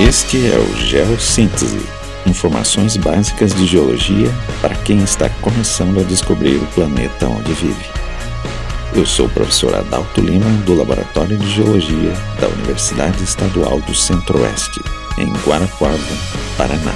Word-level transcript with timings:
Este 0.00 0.46
é 0.46 0.56
o 0.56 0.76
Geossíntese, 0.76 1.84
informações 2.24 2.96
básicas 2.96 3.52
de 3.52 3.66
geologia 3.66 4.32
para 4.62 4.76
quem 4.76 5.02
está 5.02 5.28
começando 5.28 5.98
a 5.98 6.04
descobrir 6.04 6.54
o 6.54 6.66
planeta 6.66 7.26
onde 7.26 7.52
vive. 7.54 7.84
Eu 8.94 9.04
sou 9.04 9.26
o 9.26 9.30
professor 9.30 9.74
Adalto 9.74 10.20
Lima, 10.20 10.48
do 10.64 10.74
Laboratório 10.74 11.36
de 11.36 11.50
Geologia 11.50 12.12
da 12.40 12.46
Universidade 12.46 13.24
Estadual 13.24 13.80
do 13.80 13.94
Centro-Oeste, 13.94 14.80
em 15.18 15.32
Guarapuava, 15.44 15.98
Paraná. 16.56 16.94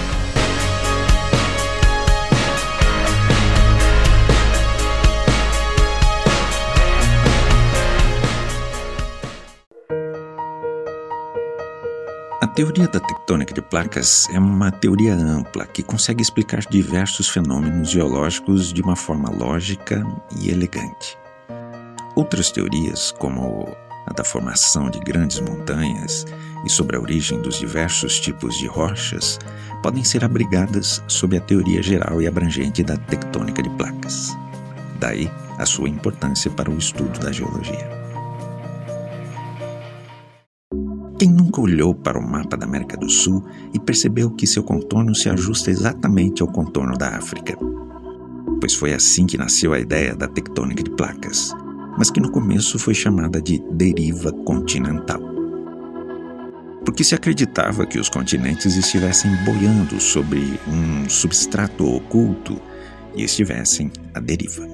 Teoria 12.63 12.87
da 12.87 13.01
tectônica 13.01 13.53
de 13.53 13.61
placas 13.61 14.29
é 14.33 14.39
uma 14.39 14.71
teoria 14.71 15.17
ampla 15.17 15.67
que 15.67 15.83
consegue 15.83 16.23
explicar 16.23 16.61
diversos 16.61 17.29
fenômenos 17.29 17.91
geológicos 17.91 18.73
de 18.73 18.81
uma 18.81 18.95
forma 18.95 19.29
lógica 19.31 20.07
e 20.41 20.49
elegante. 20.49 21.19
Outras 22.15 22.53
teorias, 22.53 23.11
como 23.11 23.67
a 24.07 24.13
da 24.13 24.23
formação 24.23 24.89
de 24.89 25.01
grandes 25.01 25.41
montanhas 25.41 26.25
e 26.65 26.71
sobre 26.71 26.97
a 26.97 27.01
origem 27.01 27.43
dos 27.43 27.59
diversos 27.59 28.21
tipos 28.21 28.57
de 28.57 28.69
rochas, 28.69 29.41
podem 29.83 30.05
ser 30.05 30.25
abrigadas 30.25 31.03
sob 31.09 31.37
a 31.37 31.41
teoria 31.41 31.83
geral 31.83 32.23
e 32.23 32.29
abrangente 32.29 32.85
da 32.85 32.97
tectônica 32.97 33.61
de 33.61 33.71
placas. 33.71 34.37
Daí 35.01 35.29
a 35.59 35.67
sua 35.67 35.89
importância 35.89 36.49
para 36.49 36.71
o 36.71 36.79
estudo 36.79 37.19
da 37.19 37.33
geologia. 37.33 38.02
Quem 41.23 41.31
nunca 41.31 41.61
olhou 41.61 41.95
para 41.95 42.19
o 42.19 42.29
mapa 42.29 42.57
da 42.57 42.67
América 42.67 42.97
do 42.97 43.09
Sul 43.09 43.45
e 43.73 43.79
percebeu 43.79 44.29
que 44.29 44.45
seu 44.45 44.65
contorno 44.65 45.15
se 45.15 45.29
ajusta 45.29 45.71
exatamente 45.71 46.43
ao 46.43 46.49
contorno 46.49 46.99
da 46.99 47.11
África? 47.11 47.57
Pois 48.59 48.75
foi 48.75 48.93
assim 48.93 49.25
que 49.25 49.39
nasceu 49.39 49.73
a 49.73 49.79
ideia 49.79 50.17
da 50.17 50.27
tectônica 50.27 50.83
de 50.83 50.91
placas, 50.91 51.55
mas 51.97 52.11
que 52.11 52.19
no 52.19 52.33
começo 52.33 52.77
foi 52.77 52.93
chamada 52.93 53.41
de 53.41 53.63
deriva 53.71 54.33
continental. 54.33 55.21
Porque 56.85 57.05
se 57.05 57.15
acreditava 57.15 57.87
que 57.87 58.01
os 58.01 58.09
continentes 58.09 58.75
estivessem 58.75 59.31
boiando 59.45 60.01
sobre 60.01 60.59
um 60.67 61.09
substrato 61.09 61.87
oculto 61.87 62.61
e 63.15 63.23
estivessem 63.23 63.93
à 64.13 64.19
deriva. 64.19 64.72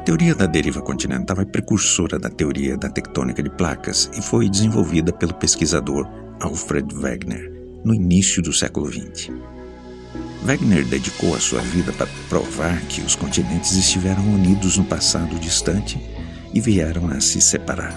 A 0.00 0.02
teoria 0.02 0.34
da 0.34 0.46
deriva 0.46 0.80
continental 0.80 1.38
é 1.42 1.44
precursora 1.44 2.18
da 2.18 2.30
teoria 2.30 2.74
da 2.74 2.88
tectônica 2.88 3.42
de 3.42 3.50
placas 3.50 4.10
e 4.16 4.22
foi 4.22 4.48
desenvolvida 4.48 5.12
pelo 5.12 5.34
pesquisador 5.34 6.08
Alfred 6.40 6.94
Wegener 6.94 7.52
no 7.84 7.94
início 7.94 8.42
do 8.42 8.50
século 8.50 8.90
XX. 8.90 9.30
Wegener 10.42 10.86
dedicou 10.86 11.34
a 11.34 11.38
sua 11.38 11.60
vida 11.60 11.92
para 11.92 12.08
provar 12.30 12.80
que 12.86 13.02
os 13.02 13.14
continentes 13.14 13.72
estiveram 13.72 14.26
unidos 14.26 14.78
no 14.78 14.86
passado 14.86 15.38
distante 15.38 16.00
e 16.54 16.60
vieram 16.62 17.08
a 17.10 17.20
se 17.20 17.38
separar. 17.38 17.94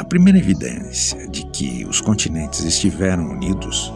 A 0.00 0.04
primeira 0.04 0.38
evidência 0.40 1.28
de 1.28 1.46
que 1.46 1.86
os 1.86 2.00
continentes 2.00 2.64
estiveram 2.64 3.30
unidos 3.30 3.92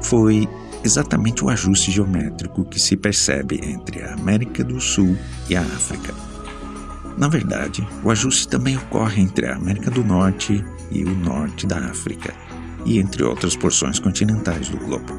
foi 0.00 0.48
exatamente 0.84 1.44
o 1.44 1.48
ajuste 1.48 1.90
geométrico 1.90 2.64
que 2.64 2.78
se 2.78 2.96
percebe 2.96 3.60
entre 3.62 4.02
a 4.02 4.14
América 4.14 4.64
do 4.64 4.80
Sul 4.80 5.16
e 5.48 5.56
a 5.56 5.60
África. 5.60 6.14
Na 7.16 7.28
verdade, 7.28 7.86
o 8.02 8.10
ajuste 8.10 8.48
também 8.48 8.76
ocorre 8.76 9.22
entre 9.22 9.46
a 9.46 9.56
América 9.56 9.90
do 9.90 10.02
Norte 10.02 10.64
e 10.90 11.04
o 11.04 11.14
norte 11.14 11.66
da 11.66 11.78
África, 11.78 12.34
e 12.84 12.98
entre 12.98 13.22
outras 13.22 13.54
porções 13.54 13.98
continentais 13.98 14.68
do 14.68 14.78
globo. 14.78 15.12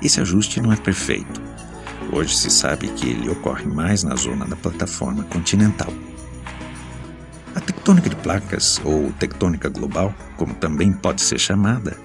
Esse 0.00 0.20
ajuste 0.20 0.60
não 0.60 0.72
é 0.72 0.76
perfeito. 0.76 1.40
Hoje 2.12 2.36
se 2.36 2.50
sabe 2.50 2.88
que 2.88 3.08
ele 3.08 3.28
ocorre 3.28 3.66
mais 3.66 4.02
na 4.02 4.16
zona 4.16 4.44
da 4.44 4.56
plataforma 4.56 5.24
continental. 5.24 5.92
A 7.54 7.60
tectônica 7.60 8.08
de 8.08 8.16
placas, 8.16 8.80
ou 8.84 9.12
tectônica 9.12 9.68
global, 9.68 10.14
como 10.36 10.54
também 10.54 10.92
pode 10.92 11.20
ser 11.20 11.38
chamada, 11.38 11.96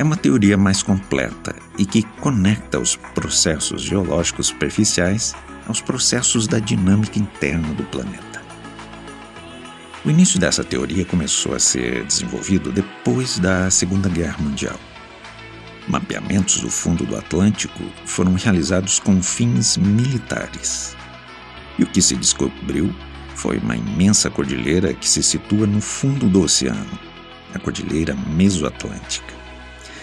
é 0.00 0.02
uma 0.02 0.16
teoria 0.16 0.56
mais 0.56 0.82
completa 0.82 1.54
e 1.76 1.84
que 1.84 2.02
conecta 2.22 2.80
os 2.80 2.96
processos 2.96 3.82
geológicos 3.82 4.46
superficiais 4.46 5.34
aos 5.68 5.82
processos 5.82 6.48
da 6.48 6.58
dinâmica 6.58 7.18
interna 7.18 7.68
do 7.74 7.84
planeta. 7.84 8.40
O 10.02 10.08
início 10.08 10.40
dessa 10.40 10.64
teoria 10.64 11.04
começou 11.04 11.54
a 11.54 11.58
ser 11.58 12.02
desenvolvido 12.06 12.72
depois 12.72 13.38
da 13.38 13.70
Segunda 13.70 14.08
Guerra 14.08 14.38
Mundial. 14.38 14.80
Mapeamentos 15.86 16.62
do 16.62 16.70
fundo 16.70 17.04
do 17.04 17.14
Atlântico 17.18 17.84
foram 18.06 18.32
realizados 18.32 18.98
com 18.98 19.22
fins 19.22 19.76
militares. 19.76 20.96
E 21.78 21.82
o 21.82 21.86
que 21.86 22.00
se 22.00 22.16
descobriu 22.16 22.90
foi 23.34 23.58
uma 23.58 23.76
imensa 23.76 24.30
cordilheira 24.30 24.94
que 24.94 25.06
se 25.06 25.22
situa 25.22 25.66
no 25.66 25.82
fundo 25.82 26.26
do 26.26 26.40
oceano, 26.40 26.98
a 27.54 27.58
Cordilheira 27.58 28.14
Mesoatlântica 28.14 29.39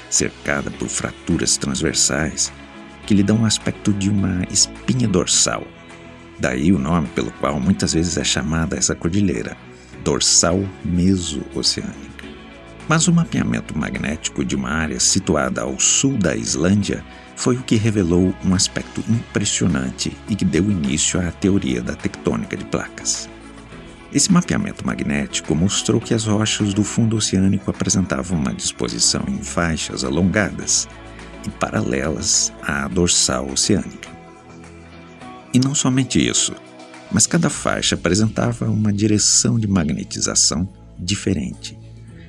cercada 0.10 0.72
por 0.72 0.88
fraturas 0.88 1.58
transversais 1.58 2.52
que 3.06 3.14
lhe 3.14 3.24
dão 3.24 3.42
o 3.42 3.46
aspecto 3.46 3.94
de 3.94 4.10
uma 4.10 4.44
espinha 4.52 5.08
dorsal. 5.08 5.64
Daí 6.38 6.72
o 6.74 6.78
nome 6.78 7.08
pelo 7.16 7.32
qual 7.32 7.60
muitas 7.60 7.94
vezes 7.94 8.18
é 8.18 8.24
chamada 8.24 8.76
essa 8.76 8.94
cordilheira, 8.94 9.58
dorsal 10.04 10.62
meso-oceânica. 10.84 12.26
Mas 12.88 13.08
o 13.08 13.14
mapeamento 13.14 13.78
magnético 13.78 14.46
de 14.46 14.56
uma 14.56 14.70
área 14.70 15.00
situada 15.00 15.62
ao 15.62 15.80
sul 15.80 16.18
da 16.18 16.36
Islândia 16.36 17.04
foi 17.36 17.56
o 17.56 17.64
que 17.64 17.76
revelou 17.76 18.34
um 18.46 18.54
aspecto 18.54 19.04
impressionante 19.10 20.16
e 20.30 20.36
que 20.36 20.46
deu 20.46 20.64
início 20.70 21.20
à 21.20 21.32
teoria 21.32 21.82
da 21.82 21.96
tectônica 21.96 22.56
de 22.56 22.66
placas. 22.66 23.30
Esse 24.14 24.32
mapeamento 24.32 24.86
magnético 24.86 25.54
mostrou 25.54 26.00
que 26.00 26.14
as 26.14 26.26
rochas 26.26 26.74
do 26.74 26.84
fundo 26.84 27.18
oceânico 27.18 27.70
apresentavam 27.70 28.40
uma 28.40 28.54
disposição 28.54 29.24
em 29.28 29.44
faixas 29.44 30.04
alongadas 30.04 30.88
e 31.46 31.50
paralelas 31.50 32.54
à 32.62 32.88
dorsal 32.88 33.50
oceânica. 33.50 34.10
E 35.54 35.60
não 35.60 35.76
somente 35.76 36.26
isso, 36.26 36.56
mas 37.12 37.28
cada 37.28 37.50
faixa 37.50 37.96
apresentava 37.96 38.66
uma 38.66 38.94
direção 38.94 39.60
de 39.60 39.68
magnetização 39.68 40.68
diferente, 40.98 41.78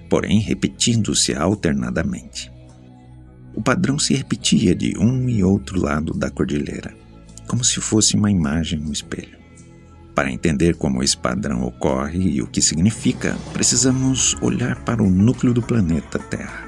porém 0.08 0.40
repetindo-se 0.40 1.34
alternadamente. 1.34 2.50
O 3.54 3.62
padrão 3.62 3.98
se 3.98 4.14
repetia 4.14 4.74
de 4.74 4.96
um 4.98 5.28
e 5.28 5.42
outro 5.42 5.80
lado 5.80 6.12
da 6.12 6.30
cordilheira, 6.30 6.94
como 7.46 7.64
se 7.64 7.80
fosse 7.80 8.16
uma 8.16 8.30
imagem 8.30 8.78
no 8.78 8.92
espelho. 8.92 9.38
Para 10.18 10.32
entender 10.32 10.74
como 10.74 11.00
esse 11.00 11.16
padrão 11.16 11.62
ocorre 11.62 12.18
e 12.18 12.42
o 12.42 12.46
que 12.48 12.60
significa, 12.60 13.38
precisamos 13.52 14.36
olhar 14.40 14.74
para 14.82 15.00
o 15.00 15.08
núcleo 15.08 15.54
do 15.54 15.62
planeta 15.62 16.18
Terra. 16.18 16.66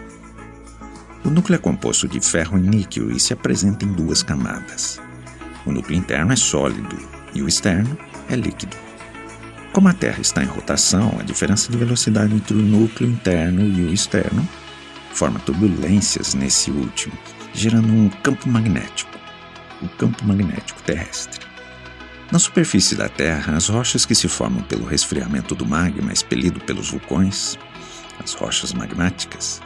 O 1.24 1.30
núcleo 1.30 1.56
é 1.56 1.58
composto 1.58 2.06
de 2.06 2.20
ferro 2.20 2.56
e 2.56 2.60
níquel 2.60 3.10
e 3.10 3.18
se 3.18 3.32
apresenta 3.32 3.84
em 3.84 3.92
duas 3.92 4.22
camadas. 4.22 5.00
O 5.66 5.72
núcleo 5.72 5.98
interno 5.98 6.32
é 6.32 6.36
sólido 6.36 6.96
e 7.34 7.42
o 7.42 7.48
externo 7.48 7.98
é 8.28 8.36
líquido. 8.36 8.76
Como 9.72 9.88
a 9.88 9.94
Terra 9.94 10.20
está 10.20 10.44
em 10.44 10.46
rotação, 10.46 11.16
a 11.18 11.24
diferença 11.24 11.72
de 11.72 11.76
velocidade 11.76 12.32
entre 12.32 12.54
o 12.54 12.62
núcleo 12.62 13.10
interno 13.10 13.62
e 13.62 13.82
o 13.82 13.92
externo 13.92 14.48
forma 15.12 15.40
turbulências 15.40 16.34
nesse 16.34 16.70
último, 16.70 17.14
gerando 17.52 17.92
um 17.92 18.08
campo 18.22 18.48
magnético, 18.48 19.18
o 19.82 19.88
campo 19.88 20.24
magnético 20.24 20.80
terrestre. 20.84 21.49
Na 22.32 22.38
superfície 22.38 22.94
da 22.94 23.08
Terra, 23.08 23.56
as 23.56 23.68
rochas 23.68 24.06
que 24.06 24.14
se 24.14 24.28
formam 24.28 24.62
pelo 24.62 24.86
resfriamento 24.86 25.52
do 25.52 25.66
magma 25.66 26.12
expelido 26.12 26.60
pelos 26.60 26.90
vulcões, 26.90 27.58
as 28.22 28.34
rochas 28.34 28.72
magmáticas, 28.72 29.60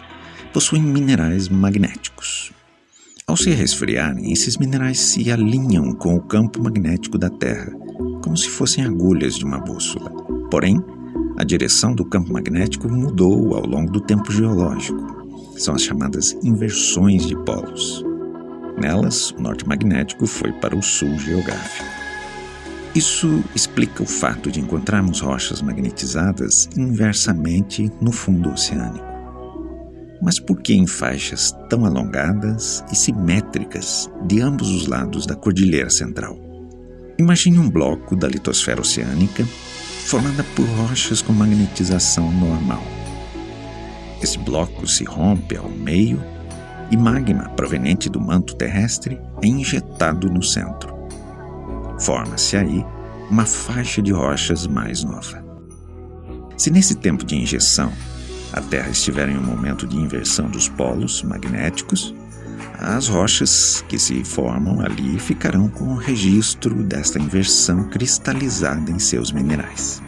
possuem 0.50 0.83
minerais 0.83 1.50
magnéticos. 1.50 2.53
Ao 3.27 3.37
se 3.37 3.50
resfriarem, 3.50 4.33
esses 4.33 4.56
minerais 4.56 4.99
se 4.99 5.31
alinham 5.31 5.93
com 5.93 6.15
o 6.15 6.23
campo 6.23 6.62
magnético 6.62 7.19
da 7.19 7.29
Terra, 7.29 7.71
como 8.23 8.37
se 8.37 8.49
fossem 8.49 8.83
agulhas 8.83 9.35
de 9.35 9.44
uma 9.44 9.59
bússola. 9.59 10.11
Porém, 10.50 10.83
a 11.37 11.44
direção 11.44 11.94
do 11.94 12.05
campo 12.06 12.33
magnético 12.33 12.88
mudou 12.91 13.56
ao 13.56 13.67
longo 13.67 13.93
do 13.93 14.00
tempo 14.00 14.33
geológico. 14.33 15.53
São 15.59 15.75
as 15.75 15.83
chamadas 15.83 16.33
inversões 16.43 17.27
de 17.27 17.37
polos. 17.44 18.03
Nelas, 18.79 19.33
o 19.33 19.43
norte 19.43 19.69
magnético 19.69 20.27
foi 20.27 20.50
para 20.53 20.75
o 20.75 20.83
sul 20.83 21.19
geográfico. 21.19 22.04
Isso 22.94 23.43
explica 23.56 24.05
o 24.05 24.06
fato 24.06 24.52
de 24.52 24.61
encontrarmos 24.61 25.20
rochas 25.20 25.61
magnetizadas 25.61 26.69
inversamente 26.76 27.91
no 28.00 28.12
fundo 28.12 28.50
oceânico. 28.50 29.05
Mas 30.23 30.38
por 30.38 30.62
que 30.62 30.75
em 30.75 30.87
faixas 30.87 31.50
tão 31.69 31.85
alongadas 31.85 32.85
e 32.93 32.94
simétricas 32.94 34.08
de 34.26 34.41
ambos 34.41 34.70
os 34.70 34.87
lados 34.87 35.26
da 35.26 35.35
Cordilheira 35.35 35.91
Central? 35.91 36.38
Imagine 37.19 37.58
um 37.58 37.69
bloco 37.69 38.14
da 38.14 38.29
litosfera 38.29 38.81
oceânica 38.81 39.44
formada 40.06 40.44
por 40.55 40.64
rochas 40.64 41.20
com 41.20 41.32
magnetização 41.32 42.31
normal. 42.31 42.82
Esse 44.23 44.38
bloco 44.38 44.87
se 44.87 45.02
rompe 45.02 45.56
ao 45.56 45.69
meio 45.69 46.23
e 46.93 46.97
magma 46.97 47.49
proveniente 47.50 48.08
do 48.08 48.20
manto 48.20 48.55
terrestre 48.55 49.20
é 49.43 49.47
injetado 49.49 50.31
no 50.31 50.43
centro. 50.44 50.94
Forma-se 52.05 52.55
aí 52.55 52.85
uma 53.31 53.47
faixa 53.47 54.03
de 54.03 54.12
rochas 54.12 54.67
mais 54.67 55.03
nova. 55.03 55.43
Se 56.55 56.71
nesse 56.71 56.97
tempo 56.97 57.25
de 57.25 57.35
injeção 57.35 57.91
a 58.53 58.61
Terra 58.61 58.91
estiver 58.91 59.27
em 59.31 59.39
um 59.39 59.43
momento 59.43 59.87
de 59.87 59.97
inversão 59.97 60.47
dos 60.51 60.69
polos 60.69 61.23
magnéticos, 61.23 62.15
as 62.79 63.09
rochas 63.09 63.83
que 63.89 63.99
se 63.99 64.23
formam 64.23 64.83
ali 64.83 65.19
ficarão 65.19 65.67
com 65.67 65.95
o 65.95 65.97
registro 65.97 66.75
desta 66.83 67.19
inversão 67.19 67.89
cristalizada 67.89 68.91
em 68.91 68.99
seus 68.99 69.33
minerais. 69.33 70.03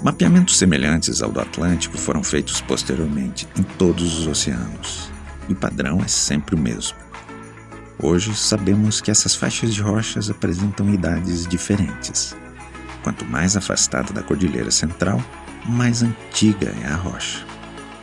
Mapeamentos 0.00 0.56
semelhantes 0.56 1.20
ao 1.22 1.32
do 1.32 1.40
Atlântico 1.40 1.98
foram 1.98 2.22
feitos 2.22 2.60
posteriormente 2.60 3.48
em 3.58 3.64
todos 3.64 4.16
os 4.20 4.26
oceanos, 4.28 5.10
e 5.48 5.52
o 5.54 5.56
padrão 5.56 6.00
é 6.00 6.08
sempre 6.08 6.54
o 6.54 6.58
mesmo. 6.58 7.03
Hoje 8.06 8.34
sabemos 8.36 9.00
que 9.00 9.10
essas 9.10 9.34
faixas 9.34 9.72
de 9.72 9.80
rochas 9.80 10.28
apresentam 10.28 10.92
idades 10.92 11.46
diferentes. 11.46 12.36
Quanto 13.02 13.24
mais 13.24 13.56
afastada 13.56 14.12
da 14.12 14.22
Cordilheira 14.22 14.70
Central, 14.70 15.24
mais 15.64 16.02
antiga 16.02 16.70
é 16.82 16.86
a 16.86 16.96
rocha. 16.96 17.46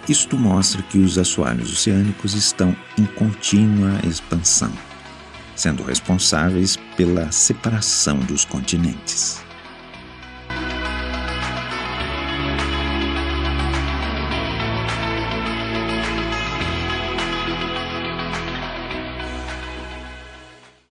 Isto 0.09 0.35
mostra 0.35 0.81
que 0.81 0.97
os 0.97 1.19
assoalhos 1.19 1.71
oceânicos 1.71 2.33
estão 2.33 2.75
em 2.97 3.05
contínua 3.05 3.99
expansão, 4.03 4.73
sendo 5.55 5.83
responsáveis 5.83 6.77
pela 6.97 7.31
separação 7.31 8.17
dos 8.21 8.43
continentes. 8.43 9.39